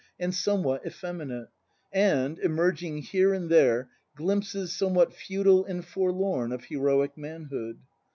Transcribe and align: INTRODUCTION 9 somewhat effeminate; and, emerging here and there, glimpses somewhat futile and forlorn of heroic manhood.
INTRODUCTION 0.17 0.23
9 0.23 0.31
somewhat 0.63 0.85
effeminate; 0.87 1.47
and, 1.93 2.39
emerging 2.39 2.97
here 3.03 3.35
and 3.35 3.51
there, 3.51 3.89
glimpses 4.15 4.73
somewhat 4.75 5.13
futile 5.13 5.63
and 5.65 5.85
forlorn 5.85 6.51
of 6.51 6.63
heroic 6.63 7.15
manhood. 7.15 7.77